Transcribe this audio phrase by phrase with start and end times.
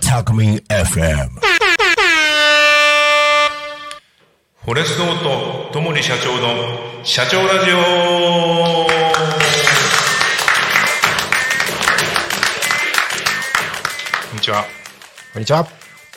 [0.00, 1.28] タクミン FM
[4.64, 7.76] フォレストオートともに社長の社長ラジオ
[14.30, 14.64] こんにちは
[15.34, 15.66] こんにちは。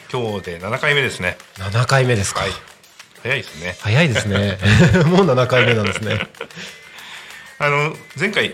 [0.10, 2.40] 今日で7回目ですね7回目ですか。
[2.40, 2.69] はい
[3.24, 4.58] 早いですね早いですね。
[5.08, 6.20] もう7回目なんですね。
[7.60, 8.52] あの前回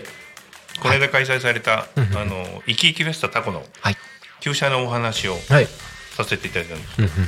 [0.80, 3.96] この間開催された、あの生き生きフェスタタコのはい。
[4.40, 5.68] 旧車のお話をはい。
[6.16, 7.24] させていただいたんですけど今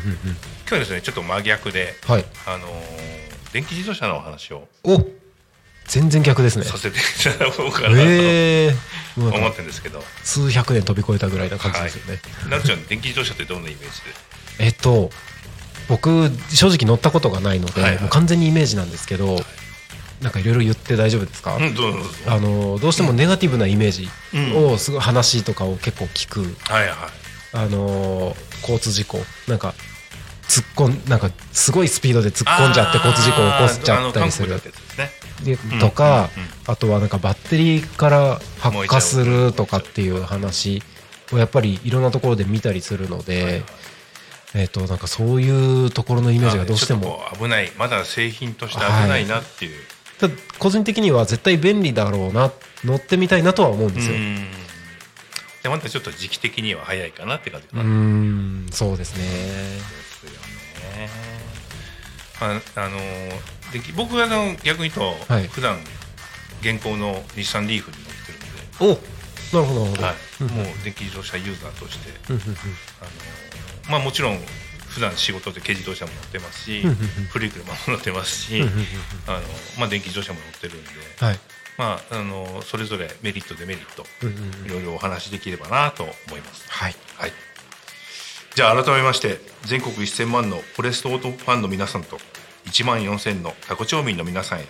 [0.69, 2.24] 日はですねちょっと真逆で、はい。
[2.46, 2.66] あの
[3.52, 5.07] 電気自動車のお話をお
[5.87, 6.65] 全然逆ですね。
[6.65, 7.01] させてい
[7.38, 9.34] ただこうかなとええー。
[9.34, 12.20] 思ってるんですけど、数百年飛び越えたぐらいな感じですよね。
[12.48, 14.01] なっちゃん電気自動車ってどんなイメージ
[14.59, 14.66] で？
[14.66, 15.10] えっと、
[15.88, 18.01] 僕、正直乗ったことがないので、はいはい。
[18.02, 19.38] もう完全にイメージなんですけど、
[20.23, 21.95] なんかいろいろ言って大丈夫ですか、うんどう
[22.27, 24.09] あのどうしてもネガティブなイメージ
[24.57, 26.40] をすごい話とかを結構聞く、
[26.71, 26.96] はいはい。
[27.52, 29.18] あの交通事故。
[29.46, 29.74] なんか
[30.49, 34.60] 突っ込んなんかすごいスピードで突っ込んじゃって交通事故を起こしちゃったりする。
[34.60, 35.10] ですね。
[35.45, 40.82] でとか、うんうんあとはなんかバッテリーから発火するとかっていう話
[41.32, 43.62] をやっぱりいろんなところで見たりするので、
[44.54, 47.21] えっ、となんかそういうところのイメージがどうしても。
[47.38, 49.77] 危ないまだ製品として危ないなっていう、
[50.18, 52.51] ただ個人的には絶対便利だろうな
[52.85, 54.16] 乗ってみたいなとは思うんですよ。
[54.16, 54.37] うん。
[55.63, 59.24] でまたちょっと時期的には早いかなって感じかうーな、んそうですね。
[59.24, 61.10] ですよね。
[62.40, 62.99] ああの
[63.73, 65.49] で僕はあの逆に言うと、はい。
[65.49, 65.78] 普段
[66.62, 69.03] 現行の日産リーフに乗ってるんで。
[69.03, 69.19] お
[69.50, 70.03] なるほどなるほど。
[70.03, 72.38] はい、もう電気自動車ユーザーとして、あの
[73.88, 74.38] まあ、もちろん
[74.88, 76.82] 普段仕事で軽自動車も乗ってますし、
[77.31, 78.62] 古い車も乗ってますし、
[79.26, 79.41] あの
[79.78, 81.38] まあ、電気自動車も乗ってるんで、はい。
[81.78, 84.04] まあ、あのそれぞれメリットデメリット、
[84.66, 86.69] いろいろお話しできればなと思います。
[86.69, 86.97] はい。
[87.16, 87.32] はい、
[88.54, 92.19] じゃあ改めまして全国1000万のフォレストオートファンの皆さんと
[92.66, 94.65] 1万4000のタコ町民の皆さんへ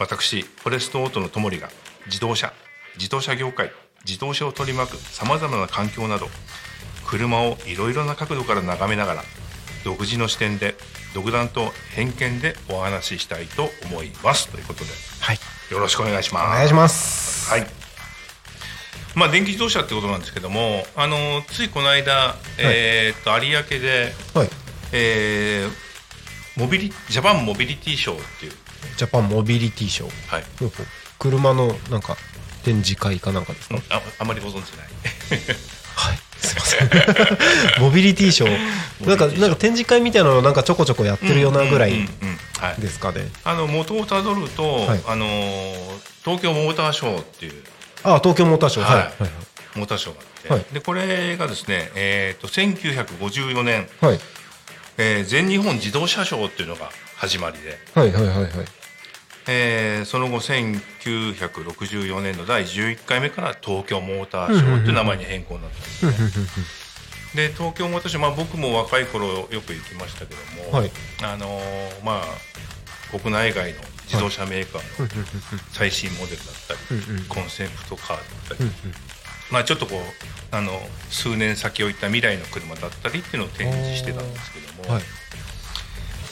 [0.00, 1.70] 私フォレストオートのともりが
[2.06, 2.52] 自動車
[2.96, 3.70] 自動車業界
[4.04, 6.26] 自動車を取り巻くさまざまな環境など
[7.06, 9.24] 車をいろいろな角度から眺めながら
[9.84, 10.74] 独自の視点で
[11.14, 15.38] 独断と偏見でお話ししたいと思いますということではい。
[15.70, 16.56] よろしくお願いしおます。
[16.56, 17.50] 願いします。
[17.50, 17.66] はい。
[19.14, 24.48] まあ電気自動車ってことなんですけども、あのついこの間、えーっと有明で、はい。
[24.92, 25.84] えー
[26.60, 28.52] モビリジャパンモビリティショーっていう、
[28.96, 30.10] ジャパンモビリティショー。
[30.32, 30.44] はい。
[30.60, 30.86] ほうほう
[31.18, 32.16] 車のなんか
[32.64, 34.86] 展示会かなんかですか、ああまりご存知ない。
[35.96, 36.18] はい。
[36.44, 36.88] すいません。
[37.82, 39.06] モビリティショー。
[39.08, 42.08] なんか、なんか展示会みたいなのをなんかちょこちょこやってるようなぐらい。
[42.78, 43.28] ですかね。
[43.44, 45.74] あの元をたどると、はいあのー
[46.24, 47.52] 東京モーターショーっていう
[48.02, 48.84] あ、東京モーターショー。
[48.86, 49.22] はいはい。
[49.22, 49.30] はい
[49.76, 54.20] モーターショーがあって、はいでこれがですね、えーっと1954年、はい。
[54.98, 57.78] えー全日本自動車ショーっていうのが始まりで。
[57.94, 58.12] はい。
[58.12, 58.26] はい。
[58.26, 58.42] はい。
[58.42, 58.50] はい。
[59.46, 66.46] えーその後1964年の第11回目から東京モーターショーっていう名前に変更になったんですね。
[67.34, 70.90] で東京モーターショー、まあ、僕も若い頃よく行きましたけども、はい
[71.22, 75.08] あのーまあ、国内外の自動車メーカーの
[75.72, 78.22] 最新モデルだったり、うんうんコンセプトカーだ
[78.54, 78.70] ったり、
[79.50, 80.70] まあ、ちょっとこうあの
[81.10, 84.94] 数年先を行った未来の車だったりっていうのを展示してたんですけども。
[84.94, 85.02] はい。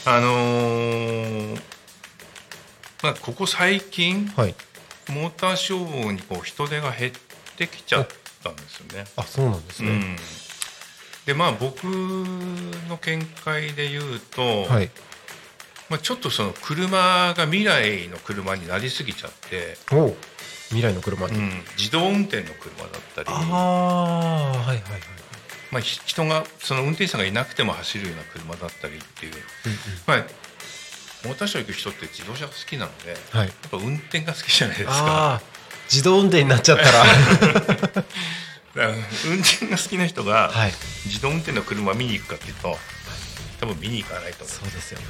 [0.05, 1.72] あのー
[3.03, 4.55] まあ、ここ最近、はい。
[5.09, 7.11] モーターショーにこう人手が減っ
[7.57, 8.07] てきちゃっ
[8.41, 9.05] たんですよね。
[9.17, 9.89] あ、そうなんですね。
[9.89, 10.15] うん、
[11.25, 14.89] でまあ僕の見解で言うと、はい。
[15.89, 19.77] まあ、ちょっとその車が未来の車になりすぎちゃって、
[20.69, 21.37] 未来の車に。
[21.37, 24.67] うん、自動運転の車だったり、ああ、はい。
[24.67, 24.77] はい。
[24.77, 24.81] はい。
[25.71, 29.33] まあ、ひ人がその運転手さんがいなくても走るような車だったりっていう、
[30.07, 30.25] まあ、
[31.23, 33.47] モーターショー行く人って自動車が好きなので、はい。
[33.47, 34.93] やっぱ運転が好きじゃないですか。
[34.95, 35.41] ああ、
[35.89, 37.03] 自動運転になっちゃったら。
[38.75, 40.73] 運転が好きな人がはい。
[41.05, 42.77] 自動運転の車見に行くかっていうと
[43.59, 45.05] 多分見に行かないと思そうですよね。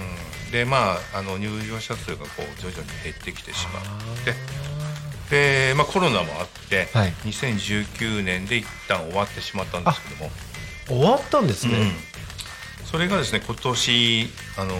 [0.00, 0.02] う、
[0.46, 3.82] うん、でまああの入場者数がこう徐々に減ってきてしまっ
[4.24, 4.34] て
[5.70, 10.30] で、まあ、コロナもあって、はい2019年で一旦終わってしまったんですけども、
[10.88, 11.78] 終わったんですね。
[11.78, 12.14] うん
[12.84, 14.74] それがですね今年あの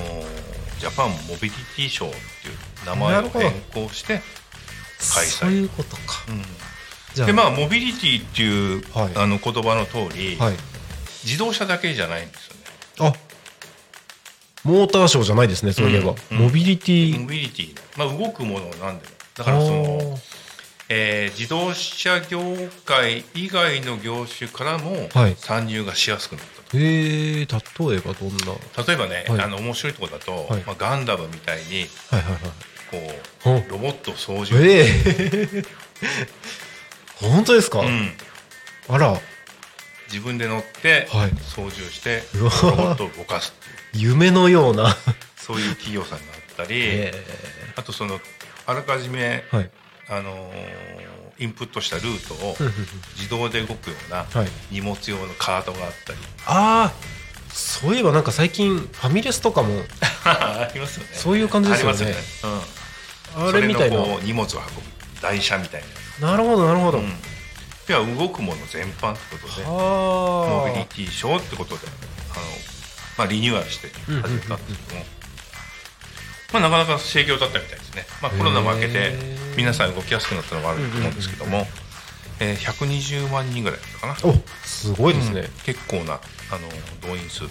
[0.85, 4.21] ジャパンモビリティショーっていう名前を変更して
[5.15, 5.29] 開催。
[5.29, 6.03] そういうことか。
[6.29, 7.27] うん。
[7.27, 9.13] でまあモビリティっていう、はい。
[9.15, 10.57] あの言葉の通り、はい。
[11.25, 12.61] 自動車だけじゃないんですよね。
[12.99, 13.13] あ、
[14.65, 16.39] モーターショーじゃないですねそういえば、うん。
[16.39, 17.19] モビリティ。
[17.19, 17.77] モビリティ。
[17.97, 19.07] まあ動くものなんで。
[19.07, 20.19] もだからその、
[20.91, 22.41] えー自動車業
[22.85, 25.37] 界以外の業種からもはい。
[25.39, 28.53] 参入がしやすくなったと、へえ例えばどんな？
[28.53, 29.41] は例えばね、はい。
[29.41, 30.63] あの面白いところだと、はい。
[30.63, 32.39] まあ、ガンダムみたいにいはいはい。
[32.91, 33.65] こほう。
[33.71, 35.65] ロボット操縦、ええ。
[37.21, 38.13] 本当ですか、うん、
[38.89, 39.21] あら。
[40.09, 41.31] 自分で乗ってはい。
[41.43, 44.09] 操縦してロボットを動かすっていう。
[44.11, 44.97] 夢のような。
[45.37, 47.13] そういう企業さんがあったり、 え
[47.77, 48.21] あとその
[48.67, 49.71] あらかじめ、えはい。
[50.09, 52.57] あのーインプットしたルートを
[53.17, 54.49] 自動で動くようなはい。
[54.71, 56.19] 荷物用のカートがあったり。
[56.47, 56.93] ああ
[57.53, 59.83] そういえばなんか最近ファミレスとかも
[60.25, 61.11] ありますよね。
[61.13, 61.99] そういう感じですよね。
[61.99, 62.63] ありますよね、
[63.39, 63.97] うん、あれみたいな。
[64.23, 64.83] 荷物を運ぶ
[65.23, 65.85] 台車みたい
[66.21, 66.37] な。
[66.37, 67.13] るほどなるほど、な、うん、
[67.87, 71.87] では動くもの全般ってことではモビリあティショーってことで
[72.31, 72.43] あの、
[73.19, 75.05] まあ、リニューアルして始めたんですけども、
[76.53, 79.13] まあ、なかなか盛況だったみたいですね、まあ、コロナも明けて
[79.57, 81.67] 皆さん動きやすくなったのもあると思うんですけども、
[82.41, 84.17] えー120万人ぐらいかな。
[84.25, 84.35] お
[84.67, 85.41] すごいですね。
[85.41, 85.49] うん。
[85.65, 86.19] 結構なあ
[86.59, 87.51] の動員数です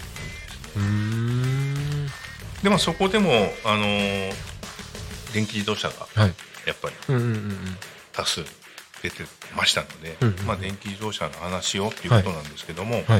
[0.76, 2.06] うーん。
[2.62, 3.30] でまあそこでも
[3.64, 4.32] あのー
[5.32, 6.34] 電気自動車がはい。
[6.66, 6.94] やっぱり
[8.12, 8.42] 多数
[9.02, 9.24] 出て
[9.56, 10.46] ましたので、うんうん。
[10.46, 13.04] まあ、電気自動車の話をっていうことなんですけども、はい。
[13.04, 13.16] ま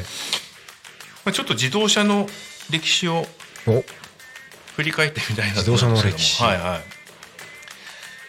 [1.26, 2.26] あ、ちょっと自動車の
[2.70, 3.26] 歴史を
[3.66, 3.84] お。
[4.76, 5.94] 振り返ってみたいなと思うんですけども。
[5.94, 6.42] 自動車の歴史。
[6.42, 6.93] はいはい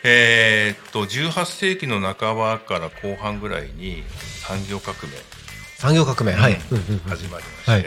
[0.07, 4.03] えーっと18世紀の半ばから後半ぐらいに
[4.47, 5.17] 産業革命。
[5.77, 6.77] 産業革命はい、うん。
[6.77, 7.85] うんうんうん始まりまして、はい。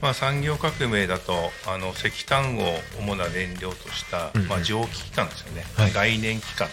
[0.00, 1.32] まあ、産業革命だと
[1.66, 2.62] あの石炭を
[3.00, 4.48] 主な燃料とした、うんうん。
[4.48, 5.92] まあ、蒸気機関ですよね、はい。
[5.92, 6.70] 概念機関っ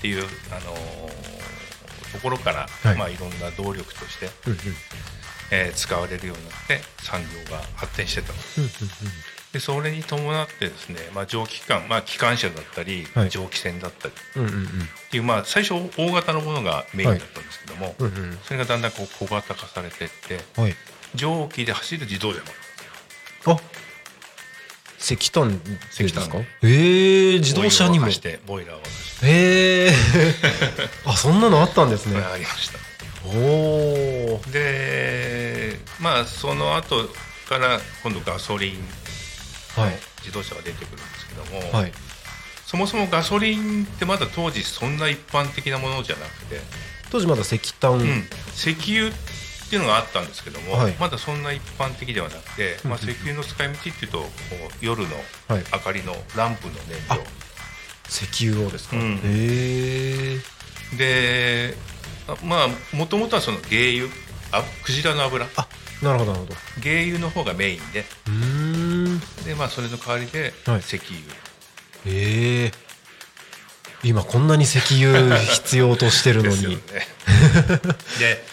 [0.00, 1.34] ていう、あのー
[2.14, 2.94] ところから、はい。
[2.94, 4.58] いまあ、いろんな動力として、うんうん。
[5.50, 8.34] えー使われるようになって産業が発展してたと。
[8.56, 8.70] うんうん
[9.54, 13.30] でそれに伴ってですね、まあ、蒸気機関、まあ、機関車だったり、はい。
[13.30, 14.14] 蒸気船だったり。
[14.14, 17.94] っていう、まあ、最初大型のものがメインだったんですけども、
[18.44, 20.74] それがだんだんこう小型化されていってはい。
[21.14, 23.54] 蒸気で走る自動車も。
[23.54, 23.60] あ
[24.98, 26.04] 石炭ですか？
[26.04, 26.46] 石炭。
[26.64, 28.10] ええ自動車にも。
[28.10, 28.80] してボイラーを
[29.22, 29.92] え
[31.06, 32.20] あそんなのあったんですね。
[32.20, 32.78] ありました。
[33.26, 37.08] おおでまあその後
[37.48, 38.84] から今度ガソリンはい
[40.20, 41.92] 自動車が出てくるんですけども、はい。
[42.66, 46.60] そもそもガソリンってまだ当時そんな一般的なものじゃなくて、
[47.10, 48.24] 当時まだ石炭、うん。
[48.54, 49.12] 石油っ
[49.70, 50.92] ていうのがあったんですけども、はい。
[50.98, 54.28] まだそんな一般的ではなくて、まあ、石油の使い道っていうとこ
[54.82, 55.14] う夜の
[55.48, 55.64] はい。
[55.72, 57.22] 明かりのランプの燃料、
[58.08, 59.16] 石油をですか、うん。
[59.16, 60.38] へえ
[60.96, 61.76] で
[62.28, 64.08] あまあもともとはその原油。
[64.52, 65.46] あクジラの油。
[65.56, 65.68] あ
[66.02, 66.56] なるほどなるほど。
[66.82, 68.04] 原油の方がメインで。
[68.26, 68.63] うーん
[69.44, 70.80] で、まあ、それの代わりではい。
[70.80, 71.18] 石油、
[72.06, 72.72] ええ
[74.02, 76.78] 今こんなに石油必要としてるのに、でね。
[78.20, 78.44] で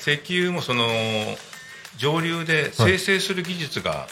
[0.00, 0.86] 石油もその
[1.96, 4.08] 上流で生成する技術が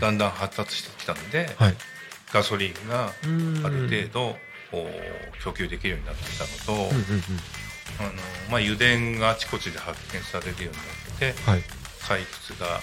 [0.00, 1.76] だんだん発達してきたので、はい。
[2.32, 4.38] ガソリンがうんある程度
[5.42, 7.40] 供給できるようになってきたのと、うんうんうん。
[8.00, 8.12] あの
[8.50, 11.62] まあ、油田があちこちで発見されるようになってはい
[12.00, 12.80] 採掘があの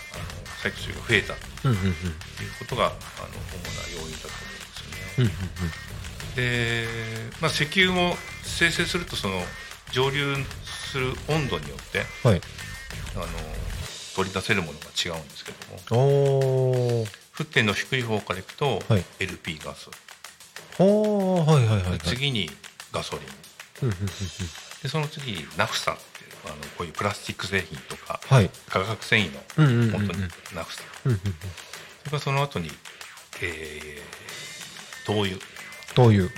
[0.61, 1.33] 採掘量が増えた。
[1.33, 1.75] という
[2.59, 4.27] ことがあの主な要因だと
[5.17, 6.85] うん思うんですよね。
[6.87, 6.87] で、
[7.41, 9.41] まあ、石油を生成するとその
[9.91, 12.41] 蒸留する温度によってうんはい。
[13.15, 13.25] あの
[14.15, 15.51] 取り出せるものが違うんですけ
[15.89, 17.05] ども。
[17.35, 19.05] 沸点の低い方からいくとはい。
[19.19, 19.89] LP ガス、
[20.77, 21.99] はいはいはいはい。
[21.99, 22.49] 次に
[22.91, 23.91] ガソリン。
[24.83, 25.97] でその次にナフサ
[26.45, 28.49] あのこういうプラスチック製品とかはい。
[28.69, 29.91] 化学繊維のうんうんうんうん。
[30.07, 30.23] 元に
[30.53, 31.21] ナフサうんうんうん。
[31.23, 31.35] そ
[32.05, 32.71] れからその後に、
[33.41, 35.37] えー灯油、
[35.93, 36.23] 灯油。
[36.23, 36.31] うん、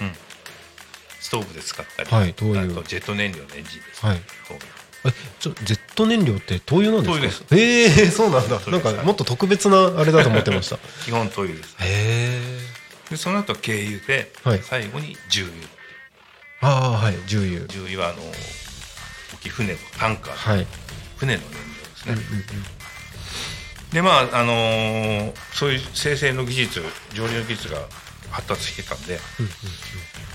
[1.22, 2.64] ストーブで使ったり、はい灯油。
[2.64, 4.18] あとジェット燃料のエンジンです、はい。
[4.48, 4.68] 灯油。
[5.06, 7.46] えちょジェット燃料って灯油なんですか？
[7.50, 8.00] 灯油です。
[8.00, 8.60] ええー、そうなんだ。
[8.60, 10.76] なんかもっと特別なあれだと思ってました。
[10.76, 11.76] へ 基本灯油です。
[11.82, 12.60] え
[13.12, 14.62] でその後軽油で、はい。
[14.64, 15.68] 最後に重油。
[16.60, 17.66] ああはい重油。
[17.68, 18.34] 重油はあの大
[19.48, 20.68] きい船のタンカー、はい。
[21.18, 22.46] 船の燃料ですね、うんうんうん。
[23.92, 26.82] でまああのーそういう生成の技術
[27.14, 27.80] 蒸留の技術が
[28.30, 29.20] 発達してたんで、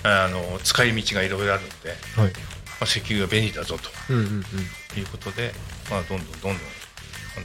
[0.03, 2.33] あの使い道がいろいろあるので、うんはい。
[2.33, 2.39] ま
[2.81, 3.77] あ、石油が便利だぞ
[4.11, 4.45] うんうんうん。
[4.93, 5.53] ということで、
[5.91, 6.63] まあ、どんどんどんどんあの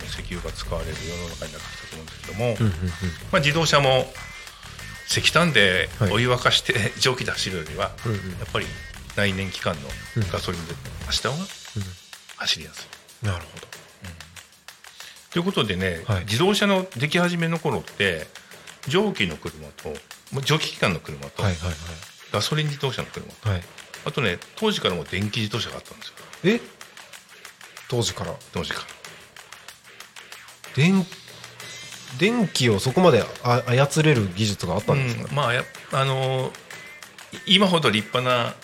[0.05, 2.89] 石油が使われる世の中になってきたと思うんですけども、うんうんうん。
[3.31, 4.11] まあ、自動車も
[5.09, 6.11] 石炭ではい。
[6.13, 8.17] お湯沸かして 蒸気で走るよりは、うんうん。
[8.17, 8.65] やっぱり
[9.17, 9.89] 内燃機関の
[10.31, 10.73] ガソリンで
[11.07, 11.45] 走った方が
[12.37, 12.87] 走りやす
[13.23, 13.25] い。
[13.25, 13.67] なるほど
[15.31, 18.27] ということでね、はい自動車の出来始めの頃って
[18.87, 19.93] 蒸気の車と
[20.41, 21.43] 蒸気機関の車と、
[22.31, 23.61] ガソリン自動車の車とはい
[24.05, 26.61] あとね当時からも電気自動車があったんですよえ
[27.89, 28.85] 当時から当時から
[30.75, 31.05] 電
[32.19, 35.49] 電気をそこまで操れる技術があったんですかうんま
[35.91, 36.67] ああのー
[37.45, 38.55] 今ほど立派な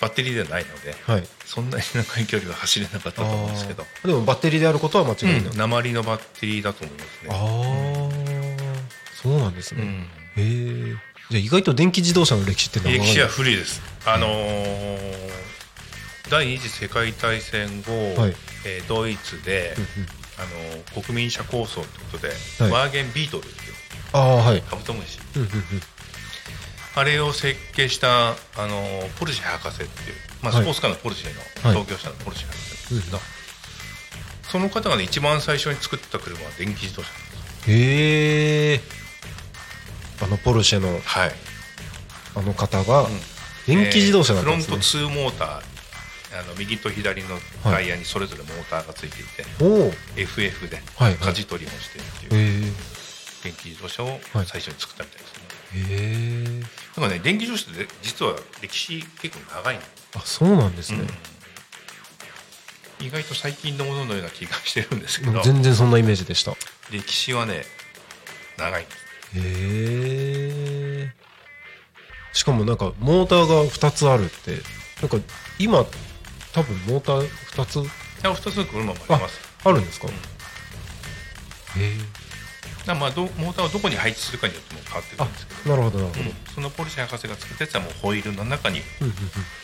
[0.00, 1.26] バッテリーではないのではい。
[1.46, 5.56] そんなに長い距離は走れなかったと思うんですけど、でもバッテリーであることは間違いない、うん。
[5.56, 7.30] 鉛のバッテリーだと思いますね。
[7.30, 9.88] ああそうなんですね、うん。
[9.90, 10.96] へえ
[11.30, 12.98] じゃあ意外と電気自動車の歴史って長い。
[12.98, 13.80] 歴史は古いです。
[14.06, 15.44] あのー
[16.30, 18.36] 第二次世界大戦後、はい。
[18.66, 19.74] えードイツで、
[20.38, 22.28] あのー国民車構想ということで、
[22.64, 22.70] はい。
[22.70, 23.56] ワーゲンビートルっていう
[24.12, 24.62] ああはい。
[24.62, 25.18] カブトムシ。
[25.36, 25.62] うんうんうん
[26.96, 30.62] あれを設計した、あのーポルシェ博士っていう、まあ、はい。
[30.62, 31.84] スポーツカーのポルシェのはい。
[31.84, 33.20] 創業者のポルシェ博士なんですけど、
[34.50, 37.08] その方がね一番最初に作った車は電気自動車
[37.68, 38.80] へえ。
[40.22, 41.32] あのポルシェのはい。
[42.36, 43.06] あの方が
[43.66, 44.76] 電気自動車だったんですね。
[44.76, 45.74] えー、フロント2モーター
[46.38, 49.44] あの右と左のタイヤにそれぞれモーターがついていて、
[50.16, 51.18] FF ではいはい。
[51.18, 52.72] 舵取りもしてっていうへえ。
[53.44, 54.20] 電気自動車をはい。
[54.46, 55.23] 最初に作ったみたいです。
[55.23, 55.23] ね、
[55.74, 56.60] へえ
[56.96, 59.80] だからね電気自動車って実は歴史結構長いの、
[60.16, 61.00] あそうなんですね、
[63.00, 65.42] 意外と最近のもののような気がしてるんですけど。
[65.42, 66.52] 全然そんなイメージでした。
[66.52, 66.54] へ
[66.92, 67.64] 歴史はね
[68.56, 68.84] 長い。
[68.84, 69.04] んです
[69.36, 71.12] え
[72.32, 74.58] しかもなんかモーターが2つあるって
[75.00, 75.18] なんか
[75.58, 75.84] 今
[76.52, 77.28] 多分モーター
[77.62, 77.76] 2つ？
[77.80, 77.84] い
[78.22, 79.40] や2つの車もあります。
[79.64, 80.10] あるんですか、う
[81.78, 81.82] ん。
[81.82, 81.90] へえ
[82.92, 85.70] まあどモーターをどこに配置するかによっても変わってくるあんですけど。
[85.70, 86.34] なるほどなるほど、うん。
[86.54, 88.82] そのポルシェ博士が作ったやつはもうホイールの中に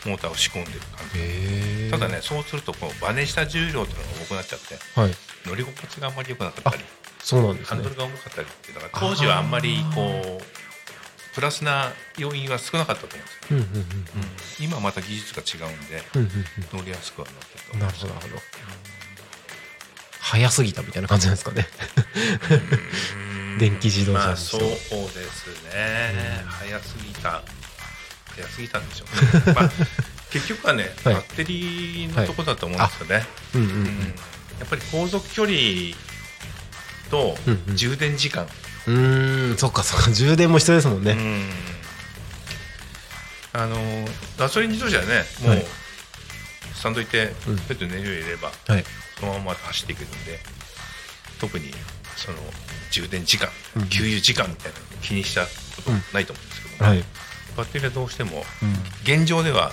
[0.07, 1.91] モーターを仕込んでる感じ。
[1.91, 5.13] ただねそうするとこうバネした重量っていうのが重くなっちゃってはい。
[5.45, 6.83] 乗り心地があんまり良くなかったり
[7.19, 7.75] そうなんですね。
[7.75, 10.61] ハンドルが重かったりっていうのが当時はあんまりこう
[11.33, 16.03] プラスな要因は少なかったと思うんですよ、うん今はまた技術が違うんで
[16.71, 18.41] 乗りやすくはなってるとうん思うなるほどなるほど
[20.21, 21.67] 早すぎたみたいな感じなんですかね。
[23.59, 27.43] 電気自動車まあそうもですね、早すぎた。
[28.35, 29.71] 早すぎたんでしょうね、まあ、
[30.29, 31.13] 結局はね、 はい。
[31.15, 33.87] バッテリーのとこだと思うんですよね、うんうんううんん。
[33.87, 35.57] やっぱり航続距離
[37.09, 37.75] とうんうん。
[37.75, 38.47] 充電時間、
[38.87, 39.57] うーん。
[39.57, 40.11] そっかそっか。
[40.11, 41.49] 充電も必要ですもんね、うん。
[43.53, 45.65] あのガソリン自動車はねもう、はい
[46.73, 47.57] スタンド行ってうん。
[47.57, 48.83] ペットに燃料入れればはい。
[49.19, 50.39] そのまま走っていけるんで
[51.39, 51.71] 特に
[52.17, 52.37] その
[52.91, 55.49] 充電時間、うん給油時間みたいなの気にしたこ
[55.83, 57.03] とないと思うんですけども、はい、
[57.57, 58.71] バッテリーはどうしてもうん、
[59.03, 59.71] 現状ではあの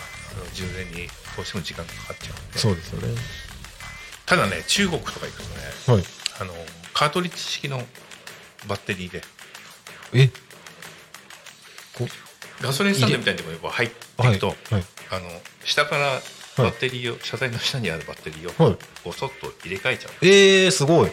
[0.55, 2.59] 充電にどうしても時間がかかっちゃうんで。
[2.59, 3.15] そうですよね。
[4.27, 6.05] ただね中国とか行くとねはい。
[6.41, 6.53] あの
[6.95, 7.79] カートリッジ式の
[8.69, 9.23] バッテリーで
[10.13, 10.29] え？
[11.95, 12.07] こ
[12.61, 14.37] ガソリンスタンドみたいなところにこう入っていはい。
[14.37, 14.57] くと、はい。
[15.11, 15.29] あの
[15.65, 16.21] 下から
[16.59, 18.79] バッテリーを、車載の下にあるバッテリーをはい。
[19.05, 21.11] こうそっと入れ替えちゃう、えー、すごい。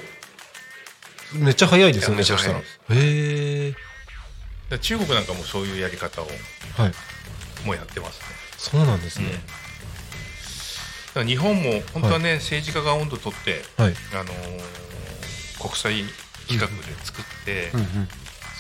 [1.34, 3.74] めっちゃ早いですよねめっちゃへえ
[4.70, 6.28] で中国なんかもそういうやり方を
[6.78, 7.66] はい。
[7.66, 8.26] もうやってますね、
[8.58, 13.96] そうなんですね、だから日本も本当はね、政治家が温度取って、はい。
[14.14, 14.86] あのー
[15.66, 15.94] 国際
[16.48, 18.08] 規格で作って、うんうん。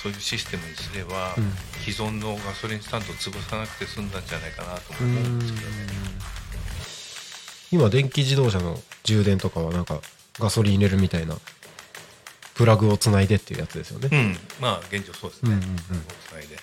[0.01, 1.51] そういうシステムにすれば、うん。
[1.83, 5.75] 既存のガソリンスタンドを潰さなくて済んだんじゃないかなと思うんんですけどね。
[7.75, 9.99] 今電気自動車の充電とかはなんか
[10.39, 11.35] ガソリン入れるみたいな
[12.53, 14.09] プラグをつないでっていうやつですよね。
[14.09, 15.51] う、ん、まあ現状そうですね。
[15.51, 15.75] うんうんうん。
[15.75, 16.55] 国際で。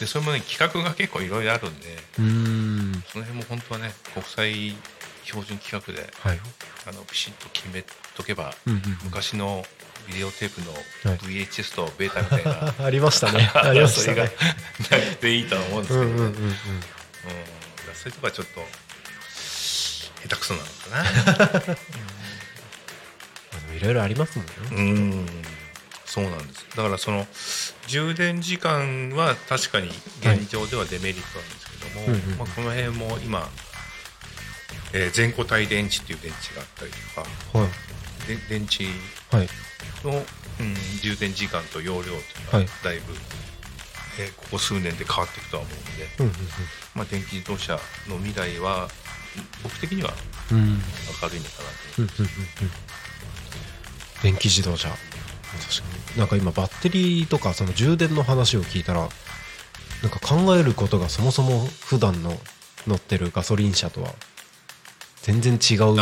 [0.00, 3.02] で、それもね、規格が結構いろいろあるんで、うーん。
[3.10, 4.76] その辺も本当はね、国際
[5.24, 6.40] 標準規格で、はい。
[6.86, 7.82] あの、ピシッと決め
[8.14, 9.64] とけば、うんうん昔の
[10.08, 11.18] ビデオテープのはい。
[11.20, 13.50] VHS とベータみたいな、 ありましたね。
[13.56, 16.10] ありましそれがたねなくていいとは思うんですけどね。
[16.10, 16.48] うんうんうんうん。
[16.48, 16.54] うん。
[17.94, 18.89] そういうとこはちょっと
[20.22, 21.76] 下手くそなのかな。
[23.76, 24.52] いろいろありますもんね。
[24.72, 24.80] う
[25.20, 25.26] ん。
[26.04, 26.66] そうなんです。
[26.76, 27.26] だからその
[27.86, 29.88] 充電時間は確かに
[30.20, 33.48] 現状ではデメリットなんですけども、うんうんまあ、この辺も今、
[34.92, 36.98] えー全固体電池っていう電池があったりと
[37.52, 37.70] かはい。
[38.26, 38.84] で電池
[39.36, 39.48] はい。
[40.04, 42.18] の、うん、充電時間と容量っていう
[42.54, 43.14] のはだいぶ、
[44.18, 46.34] えーここ数年で変わっていくとは思うんで、うんうん。
[46.96, 47.74] まあ、電気自動車
[48.08, 48.88] の未来は
[49.62, 50.12] 僕的には
[50.50, 50.58] うん。
[50.58, 50.82] うん
[51.22, 52.70] 明るいのかなとうんうんうんうん。
[54.22, 54.88] 電気自動車。
[54.88, 55.00] 確か
[56.14, 56.18] に。
[56.18, 59.08] なんか今バッテリーとかその充電の話を聞いたら
[60.02, 62.34] なんか考えることがそもそも普段の
[62.86, 64.14] 乗ってるガソリン車とは
[65.22, 65.94] 全然違う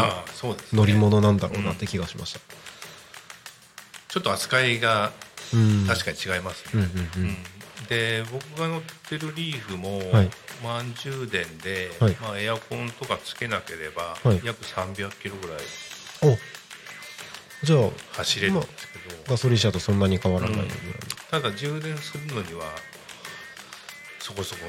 [0.73, 2.41] 乗り物なんだろうなって気がしました、
[4.09, 5.13] ちょっと扱いが
[5.53, 5.87] うん。
[5.89, 7.37] 確かに違いますね、うんうんううんん
[7.89, 10.31] で僕が乗ってるリーフも、はい。
[10.63, 12.17] 満充電で、はい。
[12.21, 14.41] まあ、エアコンとかつけなければ、はい。
[14.45, 15.59] 約300キロぐらい
[16.23, 16.37] お。
[17.65, 20.69] じゃあ走れるんですけど、ガソリン車とそんなに変わらないぐらい、
[21.31, 22.67] ただ充電するのには
[24.21, 24.61] そこそこ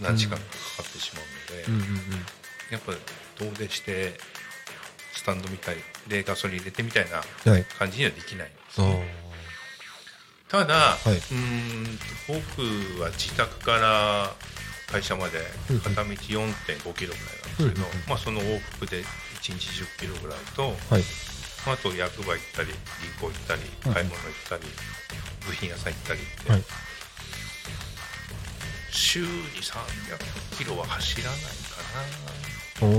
[0.00, 0.44] 何時間か
[0.76, 1.24] かかってしまう
[1.56, 1.74] ので、うん。
[1.74, 2.26] うんうん
[2.70, 2.92] やっぱ
[3.36, 4.12] 遠出して
[5.12, 5.76] スタンドみたい
[6.06, 7.16] でガソリン入れてみたいな
[7.50, 7.64] はい。
[7.64, 9.29] 感じにはできないあー
[10.50, 11.10] ただ、い。
[11.10, 14.34] うーんと僕は自宅から
[14.90, 15.38] 会社まで
[15.84, 17.14] 片道4.5キロぐらいなんで
[17.56, 19.04] すけど、まあ、その往復で1
[19.42, 21.04] 日10キロぐらいと、はい。
[21.66, 22.76] あと役場行ったり銀
[23.20, 23.60] 行行ったり
[23.92, 24.62] 買い物行ったり、
[25.46, 26.64] 部品屋さん行ったりって、はい。
[28.90, 31.46] 週に300キロは走らないか
[32.80, 32.90] な。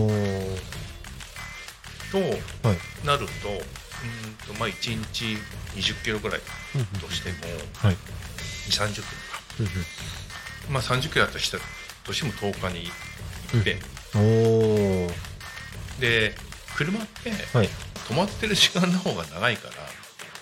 [2.12, 2.78] とはい。
[3.06, 4.54] なるとうん。
[4.54, 5.38] とまあ1日
[5.76, 6.42] 20キロぐらい
[6.76, 7.38] うんうんとしても
[7.76, 7.96] はい。
[8.70, 9.10] 2 3 0キロか、
[10.70, 11.58] うんまあ、30キロだとした
[12.06, 12.86] としても10日に
[13.54, 13.80] 一遍、
[14.16, 14.22] うん。
[14.22, 15.12] おお
[16.00, 16.34] で
[16.76, 17.70] 車ってはい。
[18.10, 19.70] 止まってる時間の方が長いか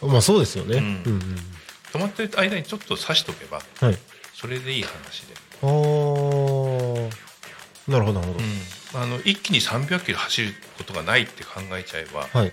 [0.01, 0.07] ら。
[0.07, 0.77] まあそうですよね。
[0.77, 1.35] ううんんうん。
[1.91, 3.97] 止まってる間にちょっと刺しとけばはい。
[4.33, 7.09] それでいい話で、あー。
[7.89, 12.51] なるほどなるほど、あの一気に300キロ走ることがないって考えちゃえば、はい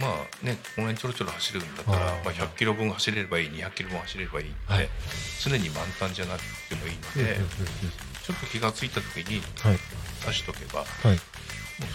[0.00, 4.88] まあねこの辺ちょろちょろ走るんだったらまあ、100キロ分走れればいい200キロ分走れればいいって、はい。
[5.44, 7.36] 常に満タンじゃなくてもいいので、
[8.24, 9.78] ちょっと気がついた時にはい。
[10.22, 11.16] 刺しとけばもはい。
[11.16, 11.18] う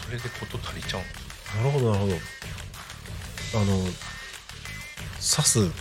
[0.05, 1.57] それでこと足りちゃうんです。
[1.57, 2.15] よなるほどなるほど。
[3.61, 3.93] あの刺
[5.19, 5.71] す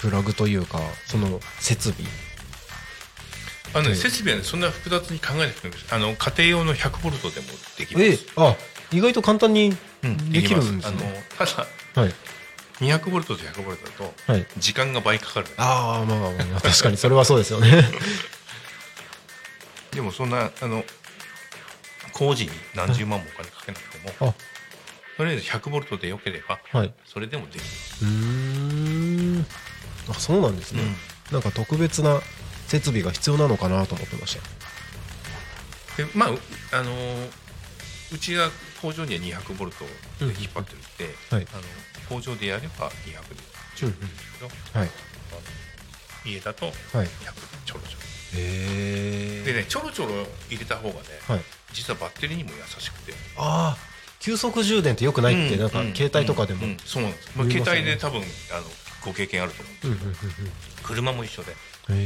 [0.00, 2.10] プラグというかその設備。
[3.74, 3.96] あのね、はい。
[3.98, 5.94] 設備はねそんな複雑に考えなくてもいいです。
[5.94, 7.46] あの家庭用の100ボルトでも
[7.78, 8.04] できます。
[8.04, 8.56] えあ
[8.92, 10.98] 意外と簡単にうんできるんですね、
[11.38, 11.66] あのただ
[12.02, 12.14] はい。
[12.80, 14.46] 200ボルトと100ボルトだとはい。
[14.58, 15.46] 時間が倍かかる。
[15.56, 17.84] ああまあまあまあ確かにそれはそうですよね。
[19.92, 20.84] でもそんなあの
[22.12, 24.34] 工事に何十万もお金かけなくてもあ。
[25.16, 26.92] とりあえず100ボルトでよければはい。
[27.06, 27.64] それでもできる、
[28.02, 28.08] うー
[29.38, 29.46] ん。
[30.10, 30.82] あそうなんですね、
[31.30, 32.20] なんか特別な
[32.66, 34.36] 設備が必要なのかなと思ってまし
[35.96, 36.02] た。
[36.02, 36.40] でまあう
[36.72, 37.30] あのー
[38.12, 38.50] うちが
[38.82, 39.84] 工場には200ボルト
[40.18, 41.46] で引っ張ってるって、はい。
[41.54, 41.62] あの
[42.08, 43.52] 工場でやれば200で。
[43.76, 44.90] 十分ですけど、はい
[46.24, 46.74] 家だとはい。
[46.74, 47.08] 100で
[47.64, 47.98] ちょろちょ
[48.34, 51.40] へろでねちょろちょろ入れた方がね、はい。
[51.72, 53.12] 実はバッテリーにも優しくて。
[53.36, 55.94] ああ急速充電ってよくないって、なんかうん。
[55.94, 56.72] 携帯とかでも、うん。
[56.72, 56.78] うん。
[56.84, 58.26] そうなんです、まあ、携帯で多分あの
[59.04, 61.52] ご経験あると思うんですうんうんうん車も一緒で。
[61.52, 61.96] や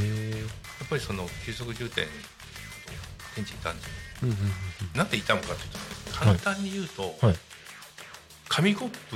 [0.85, 2.07] っぱりその急速充電
[3.35, 3.73] 電池傷んじゃ
[4.23, 4.45] うんうんうん
[4.95, 5.83] うなんで傷むかというとね
[6.19, 7.37] 簡単に言うと、うんはい。
[8.49, 9.15] 紙コップ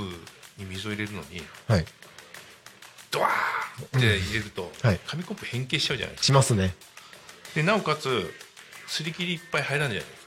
[0.58, 1.84] に水を入れるのにはい。
[3.10, 5.00] ドワーって入れると、はい。
[5.06, 6.24] 紙コップ変形しちゃうじゃないですか。
[6.26, 6.74] しますね。
[7.54, 8.32] でなおかつ
[8.86, 10.26] すり切りいっぱい入らないじゃないです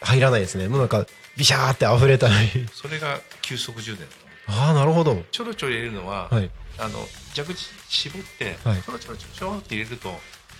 [0.00, 0.06] か。
[0.06, 0.68] 入らないですね。
[0.68, 2.34] もうなんかビシャーって溢れたり。
[2.72, 4.06] それが急速充電
[4.46, 5.22] ああなるほど。
[5.30, 6.50] ちょろちょろ入れるのは、はい。
[6.78, 8.82] あの蛇口絞って、はい。
[8.82, 10.18] ちょろちょろちょろって入れると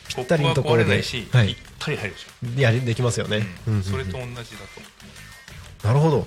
[0.09, 1.47] ぴったりのところでプが壊れないし、はい。
[1.49, 3.73] ぴったり入るでしょ、やりできますよね、うん。
[3.73, 5.28] うんうんそれと同じだと思ってます
[5.83, 6.27] なるほど。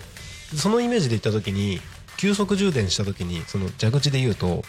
[0.56, 1.80] そのイメージで言った時に
[2.18, 4.64] 急速充電した時にその蛇口で言うと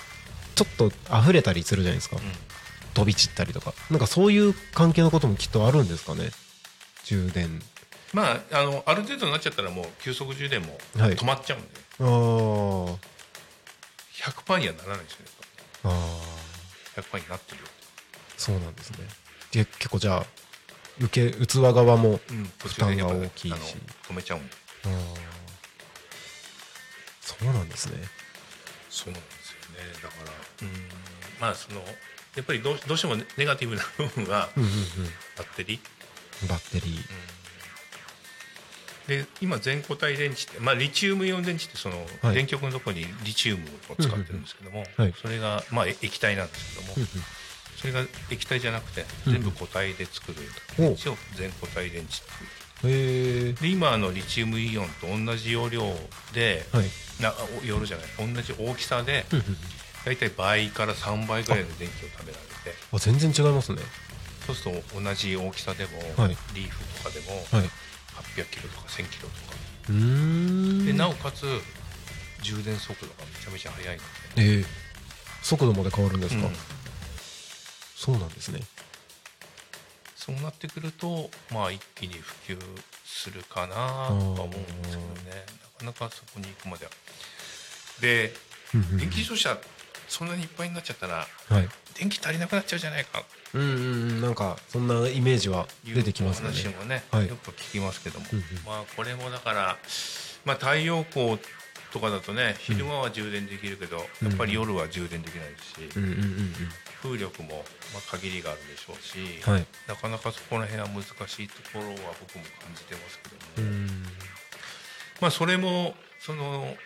[0.54, 2.16] ちょっと溢れたりするじゃないですか、
[2.94, 3.74] 飛び散ったりとか。
[3.90, 6.30] なんかそういう関係のこともきっとあるんですかね。
[7.04, 7.60] 充電。
[8.12, 11.14] まああのある程度になっちゃったらもう急速充電もはい。
[11.14, 11.68] 止まっちゃうんで、
[12.00, 12.96] あー。
[14.22, 15.26] 100%にはならないですね
[15.84, 17.02] あー。
[17.02, 17.66] 100%になってるよ、
[18.36, 18.98] そうなんですね。
[19.50, 20.26] で結構じゃあ
[21.00, 22.20] 受け器側も
[22.58, 23.54] 負担が大きいし。
[23.54, 23.62] あの
[24.10, 24.52] 止めちゃうんで
[27.20, 27.94] そうなんですね。
[28.90, 29.92] そうなんですよね。
[30.02, 30.32] だから
[30.66, 30.72] うん。
[31.40, 31.80] まあその
[32.36, 34.76] やっぱりどうどうしてもネガティブな部分はうんうんうん。
[35.36, 37.02] バッテリー、バッテリー。
[39.08, 42.34] で今全固体電池って、まあ、リチウムイオン電池ってその、はい。
[42.36, 45.14] 電極のところにリチウムを使ってるんですけども、はい。
[45.20, 47.08] それが、まあ、え液体なんですけども、うんうん。
[47.76, 50.38] それが液体じゃなくてうん全部固体で作る
[50.78, 55.82] お電池を全固体電池っていうで今のリチウムイオンと同じ容量
[56.34, 56.86] で、はい。
[57.22, 58.34] なお容量じゃない。
[58.34, 59.24] 同じ大きさで
[60.04, 62.76] 大体倍から3倍ぐらいの電気を食べられて。
[62.92, 63.82] あ全然違いますね。
[64.46, 66.36] そうすると同じ大きさでも、はい。
[66.54, 67.70] リーフとかでもはい。
[68.36, 69.52] 800キロとか1000キロとか。
[69.88, 71.44] でなおかつ
[72.42, 74.02] 充電速度がめちゃめちゃ速いの
[74.36, 74.64] で、ええ
[75.42, 76.52] 速度まで変わるんですか、うん。
[77.96, 78.60] そうなんですね
[80.24, 82.58] そうなってくるとまあ一気に普及
[83.04, 85.44] するかなとは思うんですけどね。
[85.84, 86.92] なかなかそこに行くまでは。
[88.00, 88.32] で
[88.72, 89.58] 電気自動車
[90.06, 91.68] そんなにいっぱいになっちゃったらはい。
[91.98, 93.24] 電気足りなくなっちゃうじゃないか。
[93.54, 94.20] うんうんうん。
[94.20, 96.54] なんかそんなイメージは出てきますよね。
[96.56, 97.28] 話もね、はい。
[97.28, 98.44] よく聞きますけども、うんうん。
[98.64, 99.76] まあこれもだから、
[100.44, 101.38] まあ、太陽光
[101.92, 104.28] とかだとね昼間は充電できるけど、うん。
[104.28, 106.52] やっぱり夜は充電できないし、うんうんうん
[107.02, 109.66] 風力もまあ限りがあるでしょうし、うんはい。
[109.88, 113.18] なかなかそこら辺は難しいところは僕も感じてます
[113.56, 113.88] けども、うん。
[115.20, 116.76] まあそれもその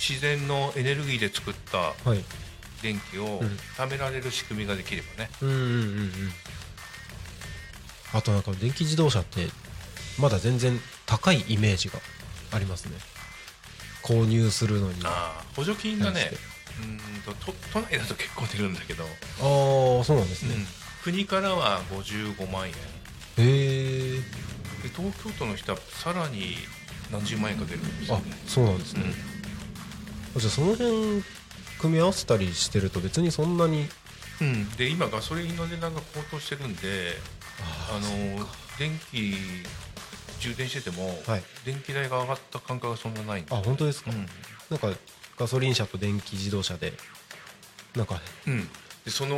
[0.00, 2.24] 自然のエネルギーで作ったはい。
[2.82, 3.46] 電気をうん。
[3.78, 6.10] 貯められる仕組みができればね、うんうんうんうん。
[8.12, 9.46] あとなんか電気自動車って
[10.18, 12.00] まだ全然高いイメージが
[12.52, 12.96] ありますね
[14.04, 15.00] 購入するのに。
[15.04, 16.30] あああ補助金がね
[16.80, 20.66] うーんと都都内だと結構出るんだけど、あーそうなんですね、うん。
[21.02, 22.72] 国からは55万円。
[22.72, 22.76] へ
[23.38, 24.20] え
[24.82, 26.56] で東京都の人はさらに
[27.10, 29.04] 何十万円かけるんですよあねそうなんですね、
[30.36, 31.22] じゃあその辺
[31.80, 33.88] 組み合わせたりしてると別にそんなに
[34.40, 37.12] うん、うんで今ガソリンの値段が高騰してるんで
[37.90, 38.46] あの
[38.78, 39.34] 電気
[40.44, 41.42] 充電してても、はい。
[41.64, 44.26] 電気代が上がった感覚がそんなないんですあ本当ですか、うん。
[44.70, 44.98] なんか
[45.38, 46.92] ガソリン車と電気自動車で
[47.96, 48.68] なんかうん、
[49.04, 49.36] でその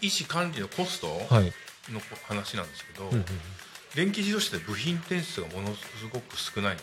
[0.00, 1.52] 維持管理のコストはい、
[1.92, 3.24] の話なんですけど、うんうん
[3.94, 6.82] 電気自動車って部品点数がものすごく少ないんで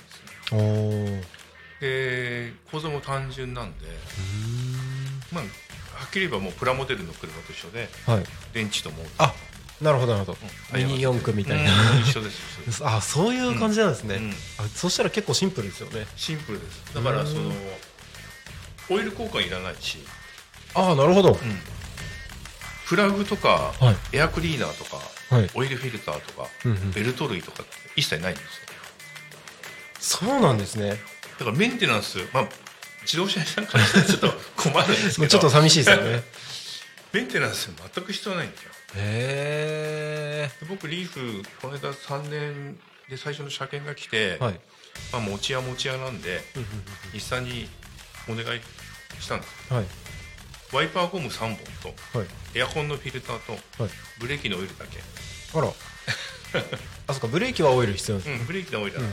[0.50, 1.24] すね。
[1.82, 3.86] で構造も単純なんで、
[5.30, 5.50] まあ、は
[6.08, 8.24] っきり言えばもうプラモデルの車と一緒ではい。
[8.54, 9.08] 電池とモー。
[9.18, 9.34] あ
[9.82, 10.38] なるほどなるほど、
[10.74, 10.88] うん。
[10.88, 12.02] ミニ四駆みたいな、うん。
[12.02, 14.20] 一緒です あそういう感じなんですね、
[14.60, 16.06] あそしたら結構シンプルですよね。
[16.16, 16.94] シンプルです。
[16.94, 17.28] だからうん。
[17.28, 17.52] その
[18.90, 20.06] オイル交換いらないし、
[20.74, 21.40] ああなるほど、
[22.88, 24.18] プラグとか、はい。
[24.18, 25.02] エアクリーナーとか、
[25.36, 25.50] はい。
[25.54, 26.48] オイルフィルターとか、
[26.94, 27.64] ベルト類とか
[27.96, 30.26] 一切ないんですよ。
[30.28, 31.02] そうなんですね。
[31.40, 32.48] だからメンテナンスまあ
[33.04, 35.28] 自動車屋さんかちょっと困るんですけど。
[35.30, 36.24] ちょっと寂しいですよね。
[37.14, 42.78] メンテナンス全く必要ないんですよへで僕リーフこの間3年
[43.10, 44.60] で最初の車検が来て、えはい。
[45.12, 46.40] まあ、持ち屋持ち屋なんで
[47.12, 47.68] 日産に
[48.30, 48.62] お願い
[49.20, 49.74] したんです。
[49.74, 49.86] はい。
[50.74, 52.28] ワイパーゴム3本とはい。
[52.56, 53.52] エアコンのフィルターと
[53.84, 53.92] はい。
[54.20, 55.02] ブレーキのオイルだけ、
[55.58, 55.68] あら。
[57.08, 58.40] あそっかブレーキはオイル必要なんですね。
[58.42, 59.06] うん、ブレーキのオイルだけ、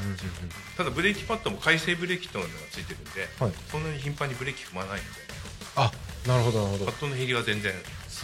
[0.77, 3.53] ただブレーキパッドも回生ブレーキっていうのがついてるんで、はい。
[3.71, 5.29] そんなに頻繁にブレーキ踏まないので。
[5.77, 5.93] あ
[6.27, 6.93] なるほどなるほど。
[6.93, 7.73] パッドの減りは全然。
[7.73, 7.77] へ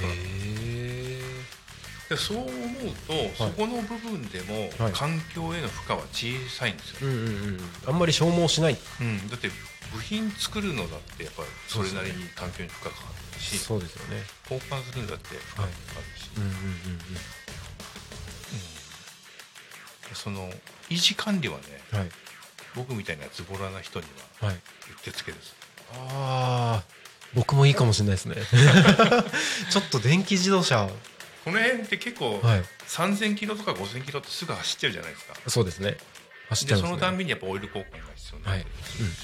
[0.03, 0.84] え
[2.09, 2.51] でそう思う
[3.07, 4.93] と、そこの部分でもはい。
[4.93, 8.77] 環境への負荷は小さいんですよ、うんうんうんあんまり消耗しない。
[9.01, 9.49] うん、だって
[9.93, 14.23] 部品作るのだってやっぱりそれなりに環境に負荷がかかるし、そうですよね。
[14.51, 16.59] 交換するんだって負荷がかかるし、うんうんうん。
[20.15, 20.51] その
[20.91, 21.63] 維持管理はね
[21.93, 22.09] うんはい。
[22.77, 24.07] 僕みたいなズボラな人に
[24.41, 24.57] ははい。
[24.57, 24.61] うっ
[25.03, 25.55] てつけです。
[25.93, 26.95] ああ
[27.35, 28.37] 僕もいいかもしれないですね。
[29.71, 30.89] ちょっと電気自動車
[31.45, 32.65] この辺って結構、はい。
[32.89, 35.35] 3000キロとか5000キロってすぐ走ってるじゃないですか。
[35.49, 35.97] そうですね。
[36.49, 36.89] 走ってますね。
[36.89, 39.15] でそのたんびにやっぱオイル交換が必要になはい、ってうんる、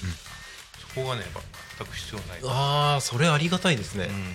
[0.95, 1.41] そこがねやっぱ
[1.79, 2.41] 全く必要ない。
[2.41, 4.35] うん、ああそれありがたいですね、うん。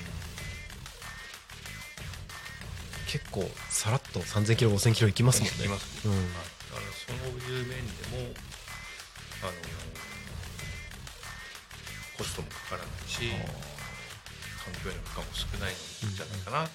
[3.08, 5.56] 結構さらっと3000キロ5000キロいきますもんね。
[5.60, 6.08] いきます。
[6.08, 6.14] うん。
[6.14, 6.22] はい。
[6.24, 6.36] だか
[6.82, 7.16] らそう
[7.52, 7.78] いう面で
[8.30, 8.34] も
[9.42, 9.52] あの
[12.18, 13.30] コストもかからないし
[14.64, 15.76] 環境への負荷も少ないん
[16.16, 16.70] じゃないかな、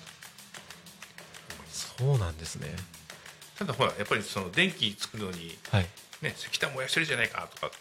[1.98, 2.74] そうなんですね。
[3.58, 5.86] ただほらやっぱりその電気作るのにはい。
[6.22, 7.72] ね石炭燃やしてるじゃないかとか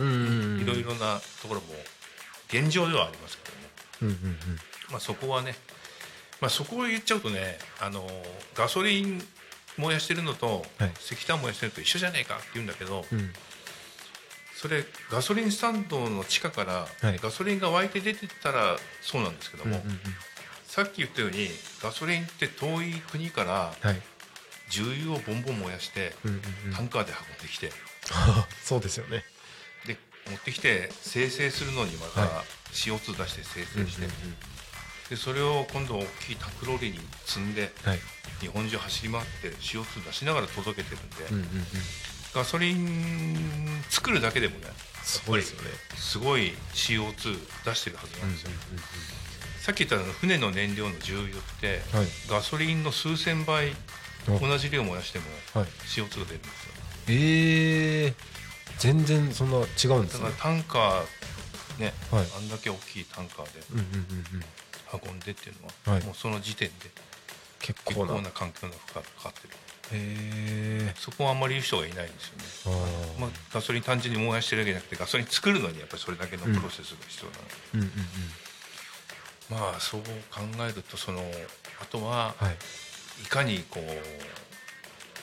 [0.00, 1.66] いろいろなところも
[2.48, 3.62] 現状ではありますけども、
[4.02, 4.38] うんうんうん。
[4.90, 5.54] まあ、そこはね、
[6.40, 8.06] まあ、そこを言っちゃうとねあの
[8.54, 9.22] ガソリン
[9.76, 10.92] 燃やしてるのと、はい。
[11.00, 13.32] 石炭燃やしてるのと一緒じゃないかって言うんだけど、うん。
[14.56, 17.18] それガソリンスタンドの地下からはい。
[17.18, 19.98] ガソリンが湧いて出てったらそうなんですけども、うんうんうん
[20.74, 21.46] さっき言ったように
[21.80, 24.02] ガソリンって遠い国からはい。
[24.70, 26.74] 重油をボンボン燃やしてうんうんうん。
[26.74, 27.70] タンカーで運んできて。
[28.60, 29.24] そうですよね。
[29.86, 29.96] で
[30.28, 34.36] 持ってきて生成するのにまたは CO2 出して生成して、うんうんうん。
[35.10, 38.00] でそれを今度大きいタンクローリーに積んではい。
[38.40, 41.66] 日本中走り回って CO2 出しながら届けてるんで、うんうんうん。
[42.34, 44.66] ガソリン作るだけでもね
[45.04, 45.70] すよね。
[45.96, 48.50] すごい CO2 出してるはずなんですよ、
[49.64, 52.06] さっき言ったあの船の燃料の重油って、はい。
[52.28, 53.72] ガソリンの数千倍
[54.28, 55.24] お同じ量燃やしても
[55.54, 55.70] はい。
[55.86, 56.72] CO2 が出るんですよ。
[57.08, 58.14] ええ
[58.78, 60.02] 全然そんな違うんですね。
[60.02, 62.26] だからタンカーね、はい。
[62.36, 63.90] あんだけ大きいタンカーでうんうんうん
[64.34, 64.44] うん。
[65.10, 66.04] 運んでっていうのは、はい。
[66.04, 66.90] もうその時点で
[67.60, 69.54] 結結構構なな環境の負荷がかかってる。
[69.92, 72.84] へえそこはあんまり言う人がいないんですよね。
[72.84, 73.20] あー。
[73.22, 77.42] まあ、ガソリン単純に燃やしてるわけじゃなくてガソリン作るのにやっぱりそれだけのプロセスが必要なの、
[77.74, 77.90] うんうんうん
[79.54, 81.22] まあそう考えるとその
[81.80, 82.56] あとははい。
[83.22, 83.84] いかにこう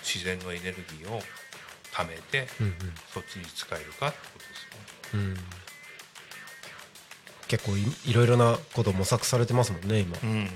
[0.02, 1.22] 自然のエネルギーを
[1.91, 2.74] 貯めてうん
[3.13, 5.15] そっちに使えるかってことですね。
[5.15, 5.20] うん。
[5.20, 5.38] うん
[7.48, 10.17] 結構いいろいろなこと模索されてますもんね今。
[10.24, 10.50] うん、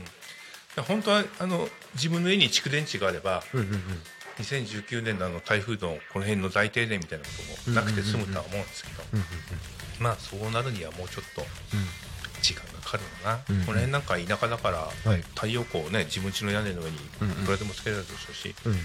[0.88, 3.82] 本当はあの自分の家に蓄電池があればうんうんうん。
[4.40, 7.32] 2019年のあの台風のこの辺の大停電みたいなこ
[7.66, 9.26] ともなくて済むとは思うんですけど、うんうん
[10.00, 11.42] まあそうなるにはもうちょっと
[12.98, 14.88] かかるのかな、うんこの辺なんか田舎だから
[15.36, 17.46] 太陽光をね自分家の屋根の上にいうんうん。
[17.46, 18.76] くらでもつけられるでしょうし、うん。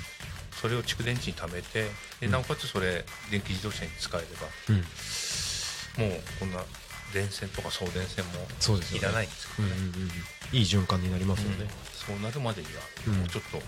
[0.60, 1.88] それを蓄電池に貯めて
[2.20, 6.10] でなおかつそれ電気自動車に使えればうん。
[6.10, 6.60] もうこんな
[7.12, 8.32] 電線とか送電線も
[8.96, 10.10] いらないんですけどね、うんうんうん
[10.52, 11.66] いい循環になりますよね。
[11.94, 12.72] そうなるまでには
[13.06, 13.14] うん。
[13.20, 13.62] もうちょっと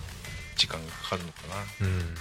[0.56, 2.14] 時間がかかるのかな、うん。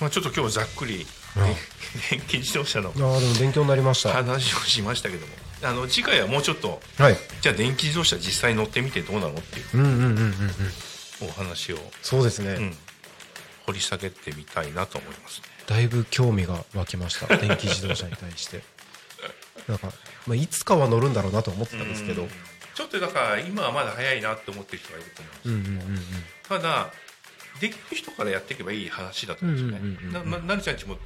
[0.00, 1.04] まあ、ちょっと今日ざっくり
[1.36, 1.40] あ
[2.10, 4.12] 電気自動車のあーでも勉強になりました。
[4.12, 5.32] 話をしましたけども
[5.66, 7.16] あの次回はもうちょっとはい。
[7.40, 11.28] じゃあ電気自動車実際乗ってみてどうなのっていううんうんうんうんうん。
[11.28, 12.76] お話を、そうですね、うん、
[13.66, 15.46] 掘り下げてみたいなと思いますね。
[15.66, 17.26] だいぶ興味が湧きました。
[17.38, 18.62] 電気自動車に対して。
[19.66, 19.92] なんか、
[20.26, 22.22] まあ、いつかは乗るんだろうなと思ってたんですけど。
[22.22, 22.30] うん。
[22.74, 26.04] ちょっとだから今はまだ早いなって思ってる人がいると思うんですうんうんうんうん。
[26.46, 26.92] ただ
[27.60, 30.98] できる人からやっていけばいい話だと思うんですようんうんうんうんねなまなるちゃんちも、お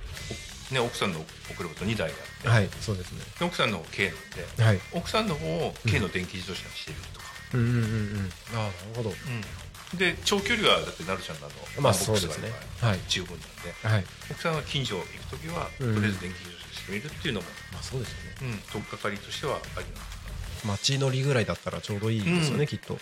[0.70, 3.20] ね、奥さんのお車と2台があって、はいそうですね。
[3.38, 4.62] で奥さんの方 K なんで。
[4.62, 4.80] はい。
[4.92, 8.32] 奥さんの方を K の電気自動車にしてるとか、うんうんうんうん。
[8.54, 9.10] ああなるほど。
[9.10, 9.98] うん。
[9.98, 13.00] で長距離はだってなるちゃんのあのまあワンボックスがそうですねはい。
[13.08, 13.88] 十分なんで。
[13.88, 14.04] はい。
[14.30, 15.94] 奥さんは近所行く時は、うん。
[15.94, 18.54] とりあえず電気自動車にしてみるっていうのも、まあそうですよね。
[18.54, 20.20] うん、取っかかりとしてはありなの
[20.64, 22.66] 街乗りぐらいだったらちょうどいいですよね、うん。
[22.66, 22.94] きっと。
[22.94, 23.00] 一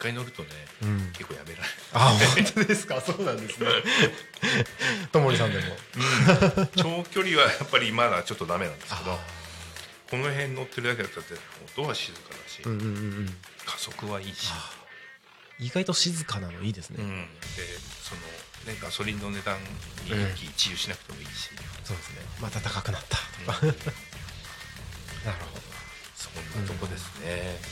[0.00, 0.48] 回乗るとね、
[0.82, 1.12] うん。
[1.12, 2.00] 結構やめられあ
[2.34, 3.00] 本当ですか？
[3.04, 3.68] そうなんですね。
[5.12, 5.64] ともりさんでも。
[5.66, 5.72] な
[6.64, 9.18] い長距離はやっぱりまだちょっとダメなんですけどあ
[10.10, 11.26] この辺乗ってるだけだったら
[11.76, 12.90] 音は静かだし、うんうんうんう
[13.22, 13.36] ん。
[13.66, 14.48] 加速はいいし、
[15.60, 17.62] 意外と静かなのいいですね、うん、で
[18.02, 19.58] その、ね、ガソリンの値段
[20.04, 20.32] にうん。
[20.32, 21.50] 一喜一憂しなくてもいいし、
[21.84, 22.16] そうですね。
[22.40, 23.68] また高くなったとか、うん。
[25.26, 25.60] なるほ
[26.16, 27.68] そんなとこですね、ど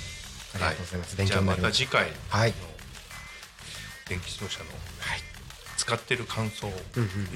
[0.54, 2.54] ありがとうございます、勉じゃあま強になりました次回のはい。
[4.08, 5.20] 電気自動車のたはい。
[5.76, 6.74] 使ってる感想をい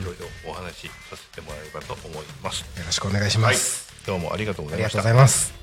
[0.04, 5.62] ろいろお話しさせてもらえればと思います、よろしくお願いします、はい、どうもありがとうごありがとうざいましたございま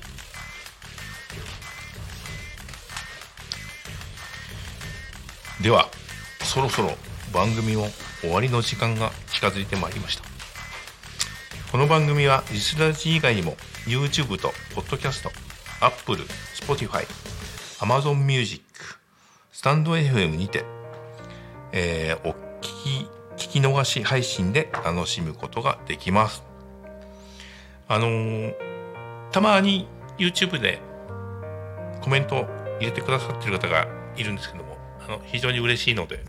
[5.62, 5.90] では
[6.42, 6.96] そろそろ
[7.34, 7.90] 番組も
[8.22, 10.24] 終わりの時間が近づいてまいりました。
[11.70, 15.30] この番組はリスラジ以外にも YouTube と Podcast、
[15.80, 17.06] Apple、Spotify、
[17.80, 18.62] Amazon Music、
[19.52, 20.66] スタンド FM にて、
[21.72, 23.06] えーお聞
[23.38, 26.42] き聞き逃し配信で楽しむことができます。
[27.88, 28.54] あのー
[29.32, 29.88] たまに
[30.18, 30.78] YouTube で
[32.02, 32.46] コメント
[32.80, 36.24] 入れてくださってる方がいるんですけどもあの非常に嬉しいので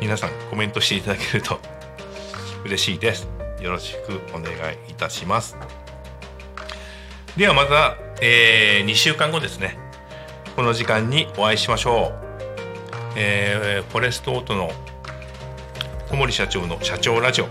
[0.00, 1.58] 皆さんコメントしていただけると
[2.66, 3.26] 嬉しいです。
[3.62, 5.56] よろしくお願いいたします。
[7.34, 9.79] ではまた、え2週間後ですね。
[10.60, 12.12] この時間にお会いしましょう、
[13.16, 14.70] えーフォレストオートの
[16.10, 17.46] 小森社長の社長ラジオ、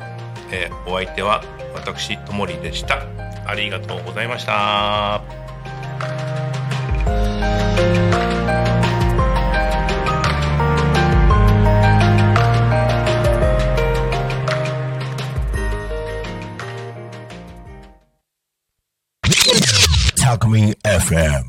[0.52, 1.43] えーお相手は
[1.74, 3.02] 私ともりでした
[3.48, 5.24] ありがとうございました。
[20.15, 21.48] Talk Me FM.